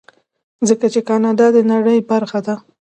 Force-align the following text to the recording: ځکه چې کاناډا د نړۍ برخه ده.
ځکه 0.67 0.85
چې 0.93 0.99
کاناډا 1.07 1.47
د 1.55 1.57
نړۍ 1.71 1.99
برخه 2.11 2.39
ده. 2.45 2.55